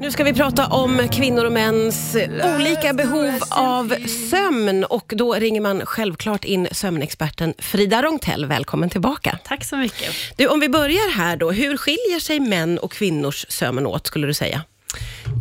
[0.00, 2.16] Nu ska vi prata om kvinnor och mäns
[2.56, 3.94] olika behov av
[4.30, 8.46] sömn och då ringer man självklart in sömnexperten Frida Rongtell.
[8.46, 9.38] Välkommen tillbaka.
[9.44, 10.14] Tack så mycket.
[10.36, 14.26] Du, om vi börjar här då, hur skiljer sig män och kvinnors sömn åt skulle
[14.26, 14.62] du säga?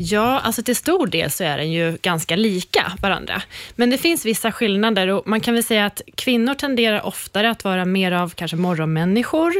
[0.01, 3.41] Ja, alltså till stor del så är den ju ganska lika varandra.
[3.75, 7.63] Men det finns vissa skillnader och man kan väl säga att kvinnor tenderar oftare att
[7.63, 9.53] vara mer av kanske morgonmänniskor,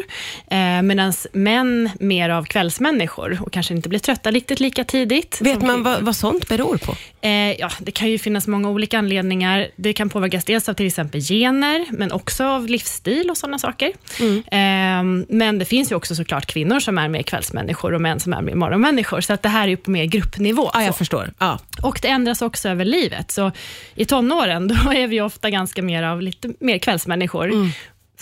[0.51, 5.37] eh, medan män mer av kvällsmänniskor och kanske inte blir trötta riktigt lika tidigt.
[5.41, 6.95] Vet man vad, vad sånt beror på?
[7.21, 9.67] Eh, ja, det kan ju finnas många olika anledningar.
[9.75, 13.92] Det kan påverkas dels av till exempel gener, men också av livsstil och sådana saker.
[14.19, 14.37] Mm.
[14.37, 18.33] Eh, men det finns ju också såklart kvinnor som är mer kvällsmänniskor och män som
[18.33, 20.71] är mer morgonmänniskor, så att det här är ju på mer gruppnivå.
[20.74, 21.33] Ja, jag förstår.
[21.39, 21.60] Ja.
[21.82, 23.32] Och det ändras också över livet.
[23.32, 23.51] Så
[23.96, 27.46] I tonåren då är vi ofta ganska mer av lite mer kvällsmänniskor.
[27.46, 27.70] Mm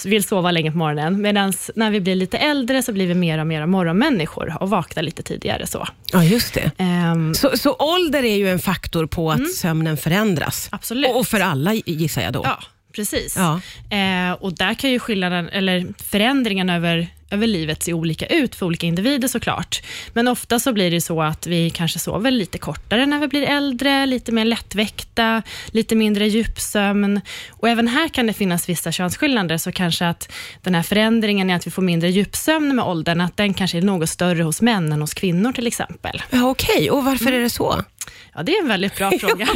[0.05, 3.37] vill sova länge på morgonen, medan när vi blir lite äldre så blir vi mer
[3.37, 5.67] och mer morgonmänniskor och vaknar lite tidigare.
[5.67, 6.71] Så, ja, just det.
[6.83, 9.49] Um, så, så ålder är ju en faktor på att mm.
[9.49, 10.69] sömnen förändras?
[10.71, 11.09] Absolut.
[11.09, 12.41] Och, och för alla gissar jag då?
[12.43, 12.59] Ja,
[12.97, 13.35] precis.
[13.35, 13.61] Ja.
[13.97, 18.65] Eh, och där kan ju skillnaden, eller förändringen över över livet se olika ut för
[18.65, 19.81] olika individer såklart.
[20.13, 23.43] Men ofta så blir det så att vi kanske sover lite kortare när vi blir
[23.43, 27.21] äldre, lite mer lättväckta, lite mindre djupsömn.
[27.49, 30.31] Och även här kan det finnas vissa könsskillnader, så kanske att
[30.61, 33.81] den här förändringen i att vi får mindre djupsömn med åldern, att den kanske är
[33.81, 36.21] något större hos män än hos kvinnor till exempel.
[36.29, 36.89] Ja, Okej, okay.
[36.89, 37.83] och varför är det så?
[38.35, 39.47] Ja, det är en väldigt bra fråga.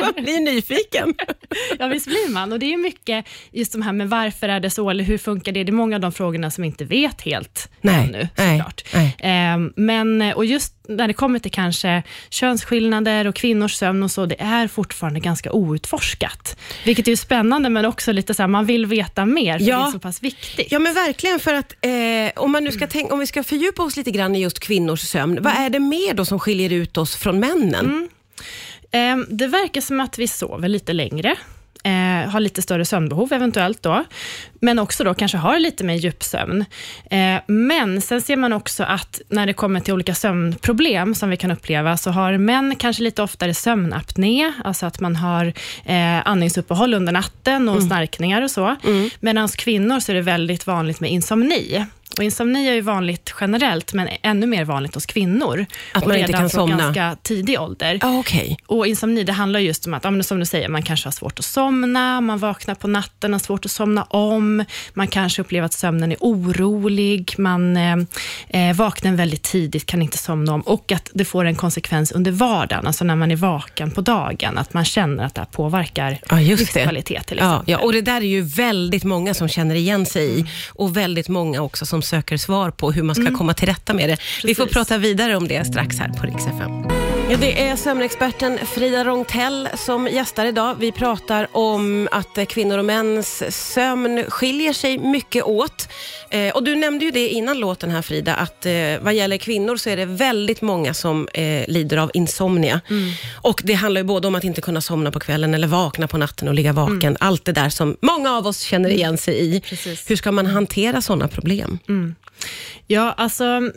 [0.00, 1.14] Man blir nyfiken.
[1.78, 2.52] ja, visst blir man.
[2.52, 5.52] Och det är mycket just de här med varför är det så, eller hur funkar
[5.52, 5.64] det?
[5.64, 8.84] Det är många av de frågorna som inte vet helt nej, ännu, såklart.
[8.94, 9.52] Nej, nej.
[9.52, 14.26] Eh, men, och just när det kommer till kanske könsskillnader och kvinnors sömn och så,
[14.26, 16.56] det är fortfarande ganska outforskat.
[16.84, 19.78] Vilket är spännande, men också lite så här, man vill veta mer, för ja.
[19.78, 20.72] det är så pass viktigt.
[20.72, 23.82] Ja, men verkligen, för att eh, om, man nu ska tänka, om vi ska fördjupa
[23.82, 25.44] oss lite grann i just kvinnors sömn, mm.
[25.44, 28.08] vad är det mer då som skiljer ut oss från männen?
[28.92, 29.20] Mm.
[29.20, 31.36] Eh, det verkar som att vi sover lite längre
[31.86, 34.04] eh, har lite större sömnbehov eventuellt då,
[34.60, 36.64] men också då kanske har lite mer djupsömn.
[37.10, 41.36] Eh, men sen ser man också att när det kommer till olika sömnproblem som vi
[41.36, 45.52] kan uppleva, så har män kanske lite oftare sömnapné, alltså att man har
[45.84, 47.88] eh, andningsuppehåll under natten och mm.
[47.88, 48.76] snarkningar och så.
[48.84, 49.10] Mm.
[49.20, 51.86] Medan kvinnor så är det väldigt vanligt med insomni.
[52.18, 55.66] Och insomni är ju vanligt generellt, men ännu mer vanligt hos kvinnor.
[55.92, 56.76] Att man inte kan somna?
[56.76, 57.98] ganska tidig ålder.
[58.02, 58.56] Ah, okay.
[58.66, 61.44] Och insomni, det handlar just om att, som du säger, man kanske har svårt att
[61.44, 66.12] somna, man vaknar på natten, har svårt att somna om, man kanske upplever att sömnen
[66.12, 67.96] är orolig, man eh,
[68.48, 72.30] eh, vaknar väldigt tidigt, kan inte somna om, och att det får en konsekvens under
[72.30, 76.18] vardagen, alltså när man är vaken på dagen, att man känner att det här påverkar
[76.30, 77.64] ja, livskvalitet till exempel.
[77.66, 80.46] Ja, ja, och det där är ju väldigt många som känner igen sig i, mm.
[80.74, 83.34] och väldigt många också som söker svar på hur man ska mm.
[83.34, 84.16] komma till rätta med det.
[84.16, 84.44] Precis.
[84.44, 87.05] Vi får prata vidare om det strax här på Rix FM.
[87.30, 90.76] Ja, det är sömnexperten Frida Rongtell som gästar idag.
[90.80, 93.42] Vi pratar om att kvinnor och mäns
[93.72, 95.88] sömn skiljer sig mycket åt.
[96.30, 99.76] Eh, och Du nämnde ju det innan låten här Frida, att eh, vad gäller kvinnor
[99.76, 102.80] så är det väldigt många som eh, lider av insomnia.
[102.88, 103.10] Mm.
[103.34, 106.18] Och Det handlar ju både om att inte kunna somna på kvällen eller vakna på
[106.18, 107.02] natten och ligga vaken.
[107.02, 107.16] Mm.
[107.20, 109.60] Allt det där som många av oss känner igen sig i.
[109.60, 110.10] Precis.
[110.10, 111.78] Hur ska man hantera sådana problem?
[111.88, 112.14] Mm.
[112.86, 113.70] Ja, alltså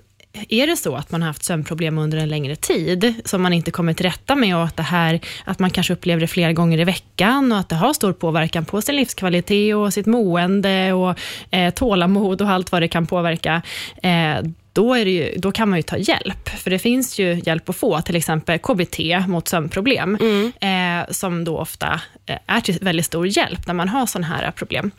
[0.49, 3.71] är det så att man har haft sömnproblem under en längre tid, som man inte
[3.71, 6.79] kommer till rätta med och att, det här, att man kanske upplever det flera gånger
[6.79, 11.19] i veckan och att det har stor påverkan på sin livskvalitet och sitt mående och
[11.51, 13.61] eh, tålamod och allt vad det kan påverka,
[14.03, 14.41] eh,
[14.73, 16.49] då, ju, då, kan man ju ta hjälp.
[16.49, 20.51] För det finns ju hjälp att få, till exempel KBT mot sömnproblem, mm.
[20.61, 24.51] eh, som då ofta eh, är till väldigt stor hjälp när man har sådana här
[24.51, 24.91] problem.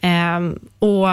[0.00, 0.40] Eh,
[0.78, 1.08] och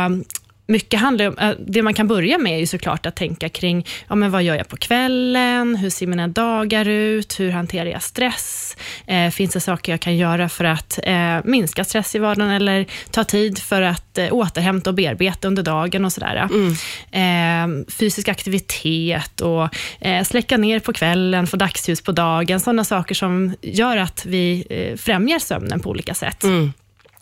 [0.68, 3.88] mycket handlar om, eh, det man kan börja med är ju såklart att tänka kring,
[4.08, 5.76] ja, men vad gör jag på kvällen?
[5.76, 7.40] Hur ser mina dagar ut?
[7.40, 8.78] Hur hanterar jag stress?
[9.08, 12.86] Eh, finns det saker jag kan göra för att eh, minska stress i vardagen eller
[13.12, 16.50] ta tid för att eh, återhämta och bearbeta under dagen och sådär.
[16.52, 16.74] Mm.
[17.12, 19.70] Eh, fysisk aktivitet och
[20.00, 24.66] eh, släcka ner på kvällen, få dagsljus på dagen, sådana saker som gör att vi
[25.00, 26.44] främjar sömnen på olika sätt.
[26.44, 26.74] Mm.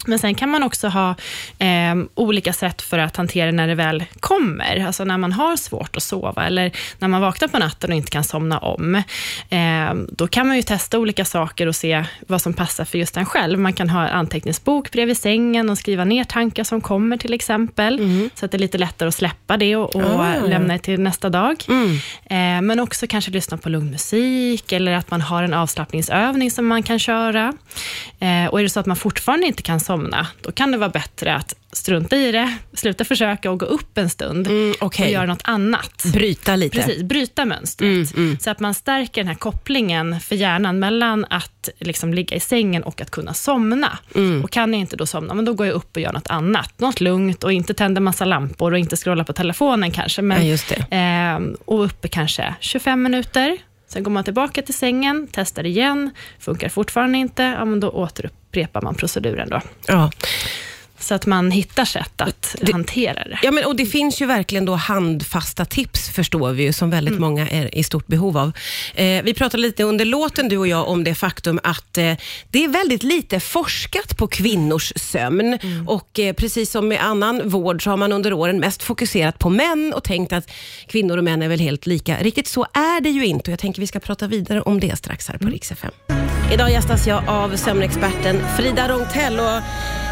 [0.07, 1.15] Men sen kan man också ha
[1.59, 4.85] eh, olika sätt för att hantera när det väl kommer.
[4.85, 8.11] Alltså när man har svårt att sova eller när man vaknar på natten och inte
[8.11, 8.95] kan somna om.
[9.49, 13.17] Eh, då kan man ju testa olika saker och se vad som passar för just
[13.17, 13.59] en själv.
[13.59, 17.99] Man kan ha anteckningsbok bredvid sängen och skriva ner tankar som kommer till exempel.
[17.99, 18.29] Mm.
[18.35, 20.49] Så att det är lite lättare att släppa det och, och oh.
[20.49, 21.63] lämna det till nästa dag.
[21.67, 21.91] Mm.
[22.25, 26.67] Eh, men också kanske lyssna på lugn musik eller att man har en avslappningsövning som
[26.67, 27.53] man kan köra.
[28.19, 30.77] Eh, och är det så att man fortfarande inte kan somna somna, då kan det
[30.77, 35.05] vara bättre att strunta i det, sluta försöka och gå upp en stund Mm, okej.
[35.05, 36.03] och göra något annat.
[36.13, 36.77] Bryta lite.
[36.77, 37.87] Precis, bryta mönstret.
[37.87, 38.37] Mm, mm.
[38.39, 42.83] Så att man stärker den här kopplingen för hjärnan mellan att liksom ligga i sängen
[42.83, 43.97] och att kunna somna.
[44.15, 44.43] Mm.
[44.43, 46.79] Och kan jag inte då somna, men då går jag upp och gör något annat.
[46.79, 50.21] Något lugnt och inte tänder massa lampor och inte scrolla på telefonen kanske.
[50.21, 50.57] Men, Ja.
[50.91, 53.57] Ehm, och uppe kanske 25 minuter.
[53.93, 56.09] Sen går man tillbaka till sängen, testar igen.
[56.39, 59.49] Funkar fortfarande inte, ja, men då återupprepar man proceduren.
[59.49, 59.61] Då.
[59.87, 60.11] Ja.
[61.01, 63.39] Så att man hittar sätt att hantera det.
[63.43, 67.19] Ja, men, och det finns ju verkligen då handfasta tips, förstår vi ju, som väldigt
[67.19, 68.51] många är i stort behov av.
[68.95, 72.13] Eh, vi pratade lite under låten, du och jag, om det faktum att eh,
[72.49, 75.59] det är väldigt lite forskat på kvinnors sömn.
[75.87, 79.49] Och eh, precis som med annan vård så har man under åren mest fokuserat på
[79.49, 80.51] män och tänkt att
[80.87, 82.17] kvinnor och män är väl helt lika.
[82.21, 84.97] Riktigt så är det ju inte och jag tänker vi ska prata vidare om det
[84.97, 85.91] strax här på Rix FM.
[86.53, 89.39] Idag gästas jag av sömnexperten Frida Rongtell.
[89.39, 89.61] Och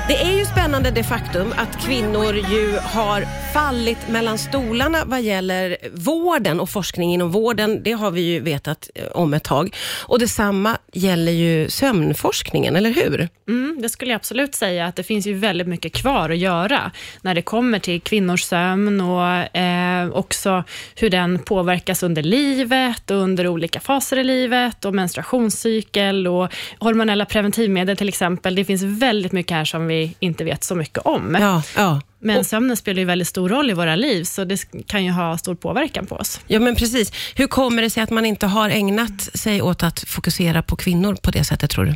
[0.09, 5.77] det är ju spännande det faktum att kvinnor ju har fallit mellan stolarna vad gäller
[5.93, 7.83] vården och forskning inom vården.
[7.83, 9.75] Det har vi ju vetat eh, om ett tag.
[10.07, 13.29] Och detsamma gäller ju sömnforskningen, eller hur?
[13.47, 16.91] Mm, det skulle jag absolut säga, att det finns ju väldigt mycket kvar att göra
[17.21, 20.63] när det kommer till kvinnors sömn och eh, också
[20.95, 27.25] hur den påverkas under livet och under olika faser i livet och menstruationscykel och hormonella
[27.25, 28.55] preventivmedel till exempel.
[28.55, 31.37] Det finns väldigt mycket här som vi inte vet så mycket om.
[31.39, 32.01] Ja, ja.
[32.21, 35.37] Men sömnen spelar ju väldigt stor roll i våra liv, så det kan ju ha
[35.37, 36.39] stor påverkan på oss.
[36.47, 37.11] Ja, men precis.
[37.35, 41.15] Hur kommer det sig att man inte har ägnat sig åt att fokusera på kvinnor
[41.15, 41.95] på det sättet, tror du?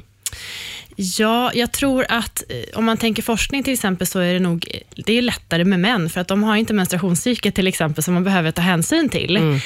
[0.96, 4.68] Ja, jag tror att eh, om man tänker forskning till exempel, så är det nog
[5.06, 8.24] det är lättare med män, för att de har inte menstruationscykel till exempel, som man
[8.24, 9.56] behöver ta hänsyn till Mm.
[9.56, 9.62] eh,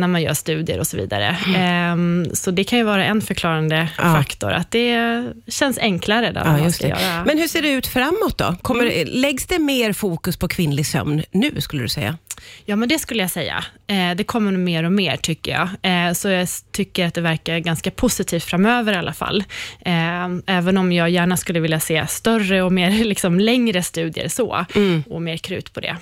[0.00, 1.36] när man gör studier och så vidare.
[1.56, 4.02] Ehm, så det kan ju vara en förklarande Ja.
[4.14, 7.24] faktor, att det känns enklare där man ska göra...
[7.26, 8.56] Men hur ser det ut framåt då?
[8.62, 12.18] Kommer, Läggs det mer fokus på kvinnlig sömn nu, skulle du säga?
[12.64, 13.64] Ja, men det skulle jag säga.
[13.86, 15.68] Eh, det kommer mer och mer, tycker jag.
[15.82, 19.44] Eh, så jag tycker att det verkar ganska positivt framöver i alla fall.
[19.80, 24.66] Eh, även om jag gärna skulle vilja se större och mer liksom, längre studier så,
[25.08, 25.96] och mer krut på det.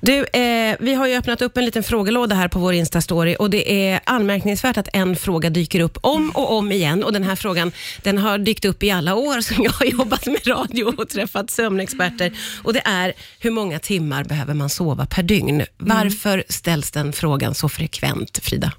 [0.00, 3.50] Du, eh, vi har ju öppnat upp en liten frågelåda här på vår Insta-story och
[3.50, 7.36] det är anmärkningsvärt att en fråga dyker upp om och om igen och den här
[7.36, 7.72] frågan
[8.02, 11.50] den har dykt upp i alla år som jag har jobbat med radio och träffat
[11.50, 12.32] sömnexperter
[12.62, 15.64] och det är hur många timmar behöver man sova per dygn?
[15.78, 18.72] Varför ställs den frågan så frekvent, Frida?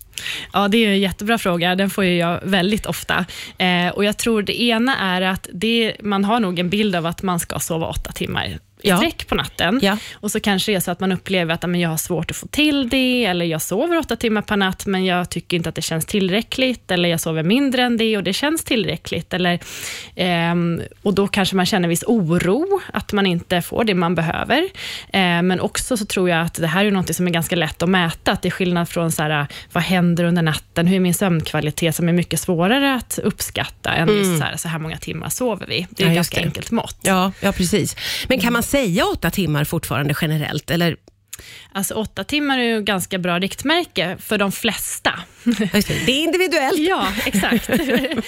[0.54, 1.76] Ja, det är en jättebra fråga.
[1.76, 3.26] Den får ju jag väldigt ofta.
[3.58, 7.06] Eh, och Jag tror det ena är att det, man har nog en bild av
[7.06, 8.98] att man ska sova åtta timmar i Ja.
[8.98, 9.80] sträck på natten.
[9.84, 9.98] Ja.
[10.14, 12.38] Och så kanske det är så att man upplever att men jag har svårt att
[12.38, 15.76] få till det, eller jag sover åtta timmar per natt, men jag tycker inte att
[15.76, 19.34] det känns tillräckligt, eller jag sover mindre än det och det känns tillräckligt.
[19.34, 19.60] Eller,
[20.16, 24.58] ehm, och Då kanske man känner viss oro, att man inte får det man behöver.
[25.14, 27.82] Eh, men också så tror jag att det här är något som är ganska lätt
[27.84, 31.00] att mäta, att det är skillnad från så här, vad händer under natten, hur är
[31.00, 34.98] min sömnkvalitet, som är mycket svårare att uppskatta än just så, här, så här många
[34.98, 35.88] timmar sover vi.
[35.90, 36.46] Det är Ja, ett ganska det.
[36.46, 36.98] enkelt mått.
[37.02, 37.96] Ja, ja precis.
[38.28, 40.72] Men kan man säga åtta timmar fortfarande generellt?
[40.72, 40.98] Eller,
[41.72, 45.14] Alltså åtta timmar är ju ganska bra riktmärke för de flesta.
[45.44, 46.80] det, är individuellt.
[46.80, 47.70] Ja, exakt.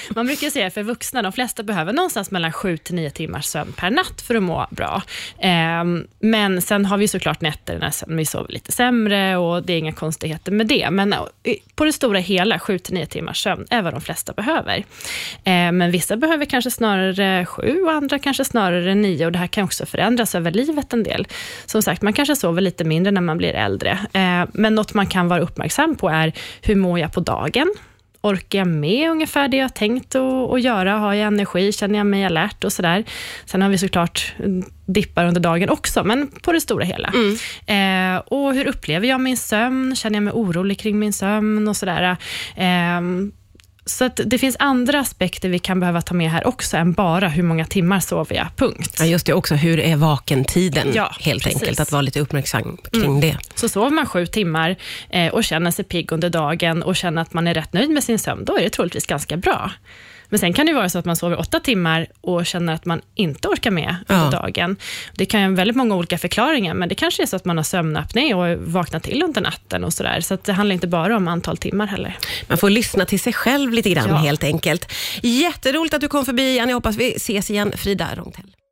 [0.15, 3.73] Man brukar säga för vuxna, de flesta behöver någonstans mellan 7 till 9 timmars sömn
[3.77, 5.03] per natt för att må bra.
[5.39, 9.77] Ehm, men sen har vi såklart nätter när vi sover lite sämre och det är
[9.77, 10.89] inga konstigheter med det.
[10.91, 11.19] Men eh,
[11.75, 14.85] på det stora hela, 7 till 9 timmars sömn är vad de flesta behöver.
[15.43, 19.47] Ehm, men vissa behöver kanske snarare 7 och andra kanske snarare 9 och det här
[19.47, 21.27] kan också förändras över livet en del.
[21.65, 23.99] Som sagt, man kanske sover lite mindre när man blir äldre.
[24.13, 27.73] Ehm, men något man kan vara uppmärksam på är, hur mår jag på dagen?
[28.21, 30.91] Orkar jag med ungefär det jag tänkt att, göra?
[30.91, 31.71] Har jag energi?
[31.71, 33.03] Känner jag mig alert och sådär?
[33.45, 37.13] Sen har vi såklart mm, dippar under dagen också, men på det stora hela.
[37.65, 39.95] Eh, och hur upplever jag min sömn?
[39.95, 42.17] Känner jag mig orolig kring min sömn och sådär?
[42.55, 43.01] Eh,
[43.89, 47.43] så det finns andra aspekter vi kan behöva ta med här också, än bara hur
[47.43, 48.95] många timmar sover jag, punkt.
[48.99, 49.33] Ja, just det.
[49.33, 50.91] Också hur är vakentiden?
[50.93, 51.61] Ja, helt precis.
[51.61, 51.79] enkelt.
[51.79, 53.37] Att vara lite uppmärksam kring det.
[53.55, 54.75] Så sover man sju timmar
[55.09, 58.03] eh, och känner sig pigg under dagen och känner att man är rätt nöjd med
[58.03, 59.71] sin sömn, då är det troligtvis ganska bra.
[60.29, 63.01] Men sen kan det vara så att man sover åtta timmar och känner att man
[63.15, 64.29] inte orkar med under Ja.
[64.31, 64.75] dagen.
[65.15, 67.57] Det kan ju ha väldigt många olika förklaringar, men det kanske är så att man
[67.57, 70.21] har sömnapné och vaknar till under natten och sådär.
[70.21, 72.17] Så att det handlar inte bara om antal timmar heller.
[72.47, 74.15] Man får lyssna till sig själv lite grann Ja.
[74.15, 74.91] helt enkelt.
[75.21, 76.69] Jätteroligt att du kom förbi igen.
[76.69, 77.71] Jag hoppas vi ses igen.
[77.77, 78.45] Frida Rongtell.